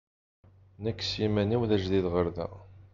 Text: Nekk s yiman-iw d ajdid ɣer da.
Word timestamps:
Nekk 0.83 0.99
s 1.03 1.11
yiman-iw 1.19 1.61
d 1.69 1.71
ajdid 1.75 2.05
ɣer 2.13 2.27
da. 2.35 2.47